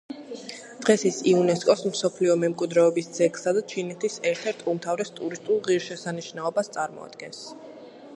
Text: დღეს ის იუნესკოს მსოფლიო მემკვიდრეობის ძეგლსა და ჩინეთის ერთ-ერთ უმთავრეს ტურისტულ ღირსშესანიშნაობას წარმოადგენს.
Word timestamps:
დღეს 0.85 1.01
ის 1.07 1.17
იუნესკოს 1.31 1.83
მსოფლიო 1.89 2.37
მემკვიდრეობის 2.43 3.09
ძეგლსა 3.17 3.53
და 3.57 3.63
ჩინეთის 3.73 4.15
ერთ-ერთ 4.31 4.65
უმთავრეს 4.73 5.13
ტურისტულ 5.21 5.61
ღირსშესანიშნაობას 5.69 6.73
წარმოადგენს. 6.79 7.45